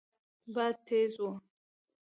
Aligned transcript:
باد 0.53 0.75
تېز 0.87 1.13
و. 1.21 1.23